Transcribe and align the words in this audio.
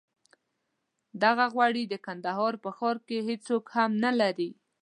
دغه 1.23 1.45
غوړي 1.53 1.83
د 1.87 1.95
کندهار 2.05 2.53
په 2.63 2.69
ښار 2.77 2.97
کې 3.07 3.17
هېڅوک 3.29 3.65
هم 3.75 3.91
نه 4.03 4.11
لري. 4.19 4.49